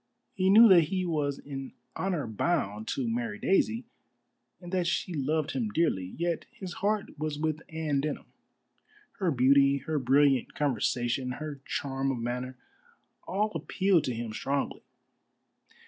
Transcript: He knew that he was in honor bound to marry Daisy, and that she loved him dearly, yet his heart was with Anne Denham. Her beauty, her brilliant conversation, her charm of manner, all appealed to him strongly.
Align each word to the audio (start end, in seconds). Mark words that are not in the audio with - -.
He 0.33 0.49
knew 0.49 0.67
that 0.69 0.85
he 0.85 1.05
was 1.05 1.37
in 1.37 1.73
honor 1.95 2.25
bound 2.25 2.87
to 2.87 3.07
marry 3.07 3.37
Daisy, 3.37 3.85
and 4.59 4.71
that 4.71 4.87
she 4.87 5.13
loved 5.13 5.51
him 5.51 5.69
dearly, 5.69 6.15
yet 6.17 6.45
his 6.49 6.73
heart 6.81 7.19
was 7.19 7.37
with 7.37 7.61
Anne 7.69 8.01
Denham. 8.01 8.25
Her 9.19 9.29
beauty, 9.29 9.77
her 9.85 9.99
brilliant 9.99 10.55
conversation, 10.55 11.33
her 11.33 11.61
charm 11.65 12.11
of 12.11 12.17
manner, 12.17 12.57
all 13.27 13.51
appealed 13.53 14.03
to 14.05 14.15
him 14.15 14.33
strongly. 14.33 14.81